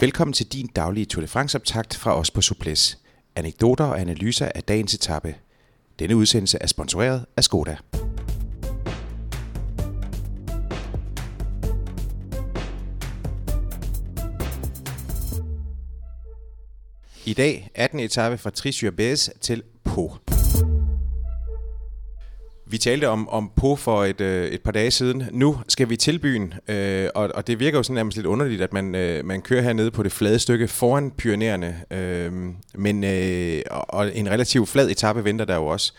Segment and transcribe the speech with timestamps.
[0.00, 2.98] Velkommen til din daglige Tour de France-optakt fra os på Suples.
[3.36, 5.34] Anekdoter og analyser af dagens etape.
[5.98, 7.76] Denne udsendelse er sponsoreret af Skoda.
[17.26, 18.00] I dag 18.
[18.00, 18.84] etape fra Tris
[19.40, 20.10] til Po.
[22.70, 25.22] Vi talte om, om på for et, øh, et par dage siden.
[25.30, 28.62] Nu skal vi til byen, øh, og, og det virker jo sådan nærmest lidt underligt,
[28.62, 31.76] at man, øh, man kører hernede på det flade stykke foran Pyreneerne.
[31.90, 32.32] Øh,
[32.74, 35.92] men øh, og en relativt flad etape venter der jo også.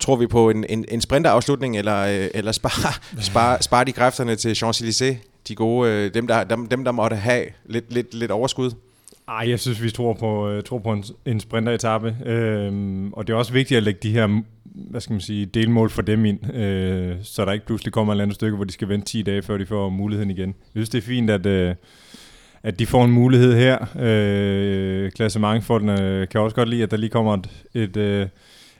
[0.00, 4.36] Tror vi på en, en, en sprinterafslutning, eller, øh, eller sparer spar, spar de kræfterne
[4.36, 5.16] til Champs-Élysées?
[5.48, 8.70] De gode, øh, dem, der, dem, dem, der måtte have lidt, lidt, lidt overskud?
[9.28, 12.16] Ej, jeg synes, vi tror på, øh, tror på en, en sprinteretappe.
[12.26, 14.42] Øhm, og det er også vigtigt at lægge de her
[14.74, 18.14] hvad skal man sige, delmål for dem ind, øh, så der ikke pludselig kommer et
[18.14, 20.48] eller andet stykke, hvor de skal vente 10 dage, før de får muligheden igen.
[20.48, 21.74] Jeg synes, det er fint, at, øh,
[22.62, 23.86] at de får en mulighed her.
[24.00, 28.26] Øh, klassementfolkene øh, kan også godt lide, at der lige kommer et, et, øh,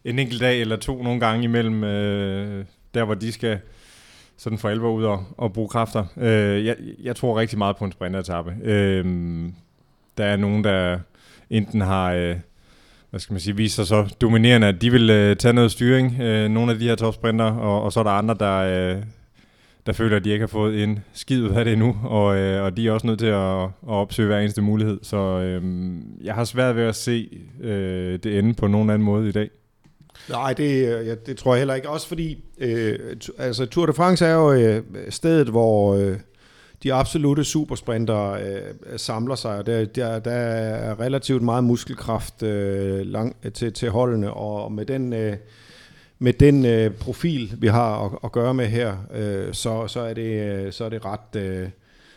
[0.04, 3.58] en enkelt dag eller to nogle gange imellem, øh, der hvor de skal
[4.36, 6.04] sådan for alvor ud og, og bruge kræfter.
[6.16, 8.56] Øh, jeg, jeg tror rigtig meget på en sprinteretappe.
[8.62, 9.04] Øh,
[10.18, 10.98] der er nogen, der
[11.50, 12.12] enten har...
[12.12, 12.36] Øh,
[13.14, 16.20] hvad skal man sige, viser sig så dominerende, at de vil øh, tage noget styring,
[16.20, 19.02] øh, nogle af de her topsprinter, og, og så er der andre, der, øh,
[19.86, 22.64] der føler, at de ikke har fået en skid ud af det endnu, og, øh,
[22.64, 24.98] og de er også nødt til at, at opsøge hver eneste mulighed.
[25.02, 25.62] Så øh,
[26.24, 29.50] jeg har svært ved at se øh, det ende på nogen anden måde i dag.
[30.28, 31.88] Nej, det, øh, ja, det tror jeg heller ikke.
[31.88, 32.98] Også fordi, øh,
[33.38, 35.94] altså Tour de France er jo øh, stedet, hvor...
[35.94, 36.16] Øh,
[36.84, 43.06] de absolute supersprinter øh, samler sig, og der, der, der er relativt meget muskelkraft øh,
[43.06, 45.36] lang, til, til holdene, og med den, øh,
[46.18, 50.14] med den øh, profil, vi har at, at gøre med her, øh, så, så, er
[50.14, 51.36] det, øh, så er det ret...
[51.36, 51.68] Øh,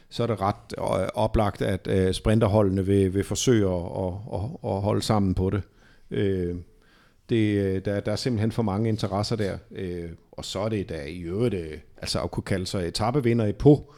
[0.09, 4.81] så er det ret øh, oplagt, at øh, sprinterholdene vil, vil forsøge at, at, at
[4.81, 5.61] holde sammen på det.
[6.11, 6.55] Øh,
[7.29, 10.89] det øh, der, der er simpelthen for mange interesser der, øh, og så er det
[10.89, 13.93] da i øvrigt, øh, altså at kunne kalde sig etappevinder i på,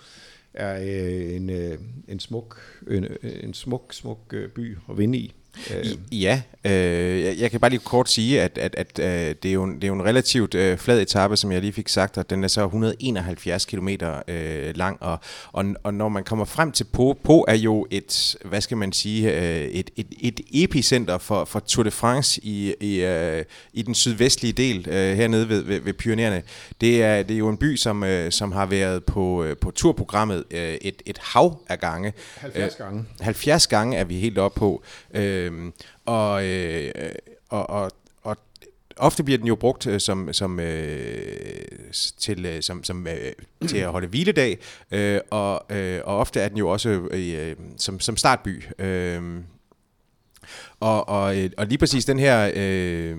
[0.53, 1.77] er øh, en, øh,
[2.07, 5.35] en smuk, en, øh, en smuk, smuk øh, by at vinde i.
[5.75, 5.85] Øh.
[6.11, 9.63] Ja, øh, jeg kan bare lige kort sige, at, at, at øh, det, er jo
[9.63, 12.29] en, det er jo en relativt øh, flad etape, som jeg lige fik sagt, og
[12.29, 13.87] den er så 171 km
[14.27, 15.19] øh, lang, og,
[15.51, 18.93] og, og når man kommer frem til Po, Po er jo et, hvad skal man
[18.93, 23.43] sige, øh, et, et, et epicenter for, for Tour de France i, i, øh,
[23.73, 26.43] i den sydvestlige del øh, hernede ved, ved, ved Pyreneerne.
[26.81, 29.71] Det er, det er jo en by, som, øh, som har været på, øh, på
[29.71, 32.13] turprogrammet øh, et, et hav af gange.
[32.37, 32.99] 70 gange.
[32.99, 34.83] Øh, 70 gange er vi helt oppe på.
[35.13, 35.73] Øh, Øhm,
[36.05, 36.91] og, øh,
[37.49, 37.91] og, og,
[38.21, 38.37] og
[38.97, 41.67] ofte bliver den jo brugt øh, som, som, øh,
[42.17, 44.59] til, øh, som, som, øh, til at holde hviledag,
[44.91, 48.63] øh, og, øh, og ofte er den jo også øh, øh som, som startby.
[48.79, 49.21] Øh,
[50.79, 52.51] og, og, og lige præcis den her...
[52.55, 53.17] Øh,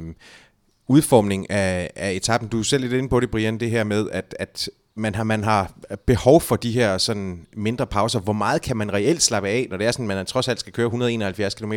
[0.91, 2.49] udformning af, af etappen.
[2.49, 5.25] Du er selv lidt inde på det, Brian, det her med, at, at man har,
[5.25, 5.73] man har
[6.07, 8.21] behov for de her sådan mindre pauser.
[8.21, 10.73] Hvor meget kan man reelt slappe af, når det er sådan, man trods alt skal
[10.73, 11.73] køre 171 km?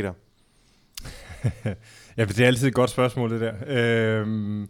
[2.18, 3.54] ja, det er altid et godt spørgsmål, det der.
[3.68, 4.70] Øhm,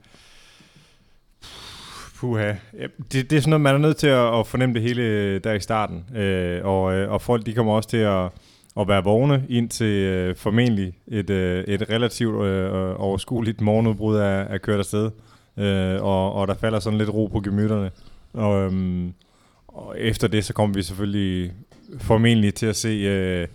[2.19, 2.53] puha.
[2.79, 5.01] Ja, det, det er sådan noget, man er nødt til at, at fornemme det hele
[5.01, 6.17] øh, der i starten.
[6.17, 8.29] Øh, og, øh, og folk, de kommer også til at,
[8.79, 14.15] at være vågne ind til øh, formentlig et, øh, et relativt øh, øh, overskueligt morgenudbrud
[14.15, 15.11] af, af kørt afsted.
[15.57, 17.91] Øh, og, og der falder sådan lidt ro på gemytterne.
[18.33, 19.13] Og, øhm,
[19.67, 21.53] og efter det, så kommer vi selvfølgelig
[21.99, 23.47] formentlig til at se øh,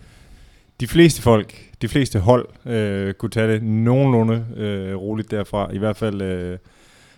[0.79, 5.73] de fleste folk, de fleste hold øh, kunne tage det nogenlunde øh, roligt derfra.
[5.73, 6.57] I hvert fald, øh,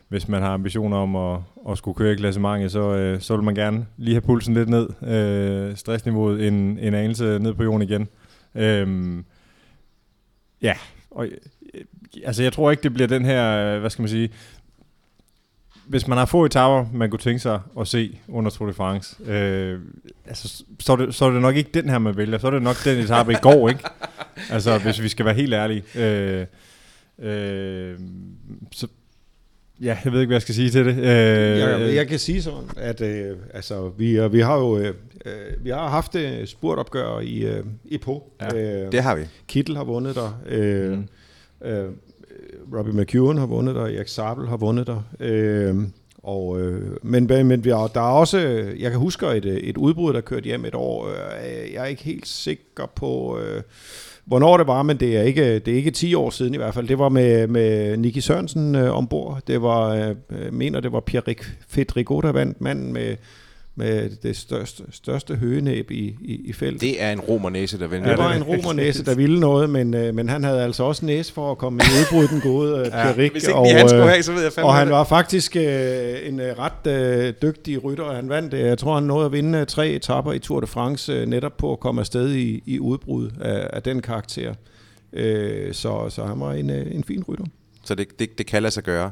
[0.07, 1.39] hvis man har ambitioner om at,
[1.69, 4.69] at skulle køre i klassementet, så, øh, så vil man gerne lige have pulsen lidt
[4.69, 4.89] ned.
[5.07, 8.07] Øh, stressniveauet en, en anelse ned på jorden igen.
[8.55, 9.23] Øh,
[10.61, 10.73] ja,
[11.11, 11.81] og, øh,
[12.25, 14.29] altså jeg tror ikke, det bliver den her, øh, hvad skal man sige,
[15.91, 19.23] hvis man har få etaper, man kunne tænke sig at se under Tour de France,
[19.31, 19.79] øh,
[20.27, 22.37] altså, så, er det, så er det nok ikke den her, man vælger.
[22.37, 23.83] Så er det nok den etape i går, ikke?
[24.51, 24.79] Altså, ja.
[24.79, 25.83] hvis vi skal være helt ærlige.
[25.95, 26.45] Øh,
[27.19, 27.99] øh,
[28.71, 28.87] så,
[29.81, 30.97] ja, jeg ved ikke, hvad jeg skal sige til det.
[30.97, 34.93] Øh, jeg, jeg kan sige sådan, at øh, altså, vi, vi har jo øh,
[35.59, 38.31] vi har haft et spurtopgør i, øh, i på.
[38.41, 39.21] Ja, øh, det har vi.
[39.47, 40.41] Kittel har vundet der.
[40.47, 41.07] Øh, mm.
[41.67, 41.89] øh,
[42.77, 45.03] Robbie McEwen har vundet der, Erik Sabel har vundet der.
[45.19, 45.75] Øh,
[46.23, 49.57] og, øh, men men vi har, der er også, øh, jeg kan huske et, øh,
[49.57, 51.07] et udbrud, der kørte hjem et år.
[51.07, 53.61] Øh, jeg er ikke helt sikker på, øh,
[54.25, 56.73] hvornår det var, men det er, ikke, det er ikke 10 år siden i hvert
[56.73, 56.87] fald.
[56.87, 59.39] Det var med, med Nicky Sørensen øh, ombord.
[59.47, 61.35] Det var, øh, øh mener det var Pierre
[61.67, 63.15] Fedrigo, der vandt manden med
[63.75, 66.81] med det største, største høgenæb i, i, i feltet.
[66.81, 68.09] Det er en romernæse, der vender.
[68.09, 71.33] Det var en romernæse, der ville noget, men, øh, men han havde altså også næse
[71.33, 74.03] for at komme i udbrud den gode øh, Ja, Pierre hvis ikke og, han skulle
[74.03, 74.93] øh, have, så ved jeg fandme og han det.
[74.93, 75.63] var faktisk øh,
[76.27, 79.31] en øh, ret øh, dygtig rytter, og han vandt, øh, jeg tror han nåede at
[79.31, 82.63] vinde øh, tre etapper i Tour de France, øh, netop på at komme afsted i,
[82.65, 84.53] i udbrud af, af den karakter.
[85.13, 87.45] Øh, så, så han var en, øh, en fin rytter.
[87.85, 89.11] Så det, det, det kan lade sig gøre.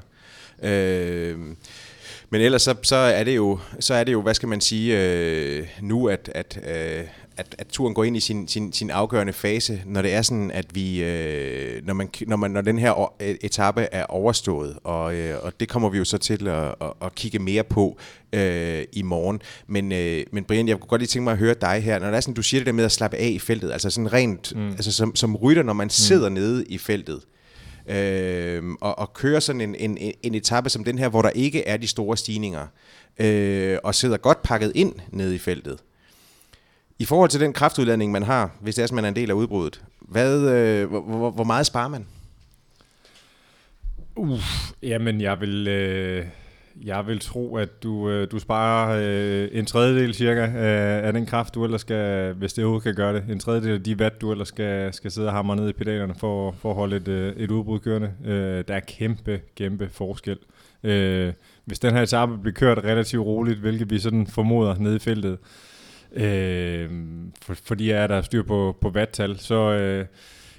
[0.64, 1.36] Øh,
[2.30, 5.00] men ellers så, så, er det jo, så er det jo, hvad skal man sige,
[5.02, 7.04] øh, nu at, at, øh,
[7.38, 10.52] at, at turen går ind i sin, sin, sin afgørende fase, når det er sådan,
[10.52, 15.16] at vi, øh, når, man, når, man, når den her o- etape er overstået, og,
[15.16, 17.98] øh, og det kommer vi jo så til at, at, at kigge mere på
[18.34, 19.42] øh, i morgen.
[19.68, 22.08] Men, øh, men Brian, jeg kunne godt lige tænke mig at høre dig her, når
[22.08, 24.14] det er sådan, du siger det der med at slappe af i feltet, altså sådan
[24.14, 24.70] rent, mm.
[24.70, 26.36] altså som, som rytter, når man sidder mm.
[26.36, 27.20] nede i feltet,
[27.88, 31.68] øh, og, og kører sådan en, en, en etape som den her, hvor der ikke
[31.68, 32.68] er de store stigninger,
[33.20, 35.80] øh, og sidder godt pakket ind nede i feltet.
[37.00, 39.30] I forhold til den kraftudladning, man har, hvis det er, at man er en del
[39.30, 42.06] af udbruddet, hvad, øh, hvor, hvor, hvor meget sparer man?
[44.16, 46.26] Uff, jamen jeg vil, øh,
[46.84, 51.26] jeg vil tro, at du, øh, du sparer øh, en tredjedel cirka af, af den
[51.26, 54.22] kraft, du ellers skal, hvis det overhovedet kan gøre det, en tredjedel af de watt,
[54.22, 57.08] du ellers skal, skal sidde og hamre ned i pedalerne for, for at holde et,
[57.08, 58.12] øh, et udbrud kørende.
[58.26, 60.38] Øh, der er kæmpe, kæmpe forskel.
[60.84, 61.34] Øh,
[61.66, 65.38] hvis den her etape bliver kørt relativt roligt, hvilket vi sådan formoder nede i feltet,
[66.14, 66.90] øh,
[67.42, 70.06] for, fordi er der styr på, på watttal, så øh,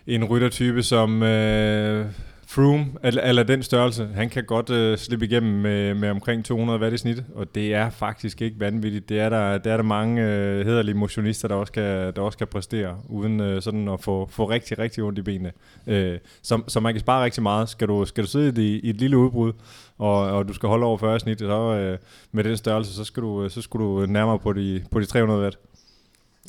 [0.07, 2.07] en ryttertype som øh,
[2.50, 6.81] Froome, eller, eller den størrelse, han kan godt øh, slippe igennem med, med omkring 200
[6.81, 9.08] watt i snit, og det er faktisk ikke vanvittigt.
[9.08, 12.38] Det er der, det er der mange øh, hederlige motionister, der også kan, der også
[12.38, 15.52] kan præstere, uden øh, sådan at få, få rigtig, rigtig ondt i benene.
[15.87, 17.69] Øh, så, så man kan spare rigtig meget.
[17.69, 19.52] Skal du, skal du sidde i, i et lille udbrud,
[19.99, 21.99] og, og du skal holde over 40 snit, så øh,
[22.32, 25.05] med den størrelse, så skal du, øh, så skal du nærmere på de, på de
[25.05, 25.58] 300 watt.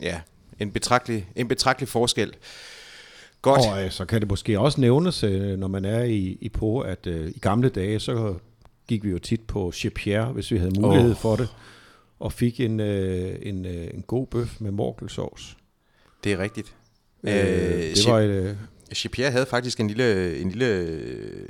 [0.02, 0.22] Ja,
[0.60, 2.34] en betragtelig, en betragtelig forskel.
[3.42, 3.62] Godt.
[3.72, 6.80] Og øh, så kan det måske også nævnes, øh, når man er i, i på,
[6.80, 8.36] at øh, i gamle dage, så
[8.88, 11.18] gik vi jo tit på Chez Pierre, hvis vi havde mulighed oh.
[11.18, 11.48] for det,
[12.20, 15.58] og fik en, øh, en, øh, en god bøf med morkelsovs.
[16.24, 16.76] Det er rigtigt.
[17.24, 18.56] Øh, Øh, det var et, øh,
[18.94, 21.00] Chipier havde faktisk en lille, en lille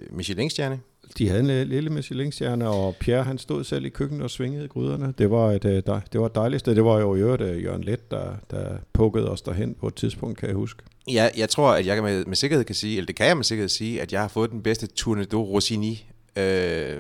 [0.10, 0.80] Michelin-stjerne.
[1.18, 5.14] De havde en lille Michelin-stjerne, og Pierre han stod selv i køkkenet og svingede gryderne.
[5.18, 6.76] Det var et, øh, dej- det var et dejligt sted.
[6.76, 9.96] Det var jo i øvrigt øh, Jørgen Let, der, der pukkede os derhen på et
[9.96, 10.84] tidspunkt, kan jeg huske.
[11.12, 13.44] Ja, jeg tror, at jeg med, med sikkerhed kan sige, eller det kan jeg med
[13.44, 16.98] sikkerhed sige, at jeg har fået den bedste Tournedo Rossini, øh,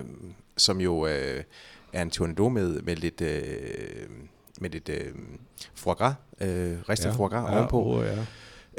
[0.57, 1.43] som jo øh,
[1.93, 3.41] er en Tournedo med, med lidt, øh,
[4.61, 5.11] med lidt øh,
[5.75, 6.47] foie gras, øh,
[6.89, 7.79] ristet ja, foie gras ja, ovenpå.
[7.81, 8.17] Og, ja.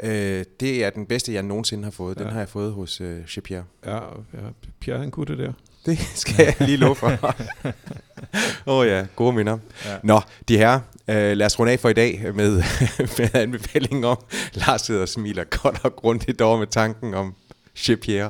[0.03, 2.17] Øh, det er den bedste, jeg nogensinde har fået.
[2.17, 2.31] Den Ja.
[2.31, 3.63] har jeg fået hos øh, Chipier.
[3.85, 4.39] Ja, ja,
[4.79, 5.53] Pierre han kunne det der.
[5.85, 7.07] Det skal jeg lige love for.
[8.67, 9.57] Åh oh ja, gode minder.
[9.85, 9.97] Ja.
[10.03, 12.63] Nå, de her, øh, lad os runde af for i dag med,
[13.17, 14.17] med anbefalingen om,
[14.53, 17.35] Lars sidder og smiler godt og grundigt over med tanken om
[17.75, 18.29] Chipier.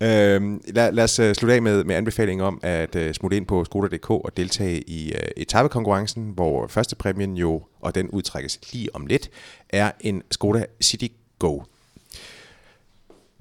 [0.00, 3.46] Øhm, lad, lad os øh, slutte af med, med anbefalingen om at uh, smutte ind
[3.46, 8.60] på skoda.dk og deltage i øh, uh, etapekonkurrencen, hvor første præmien jo, og den udtrækkes
[8.72, 9.30] lige om lidt,
[9.70, 11.06] er en Skoda City
[11.38, 11.60] Go.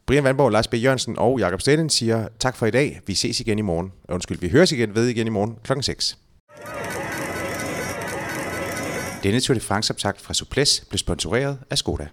[0.06, 0.74] Brian Vandborg, Lars B.
[0.74, 3.02] Jørgensen og Jakob Stedin siger tak for i dag.
[3.08, 3.92] Vi ses igen i morgen.
[4.10, 6.18] Undskyld, vi høres igen ved igen i morgen klokken 6.
[9.24, 12.08] Denne Tour de France optakt fra Suples blev sponsoreret af Skoda.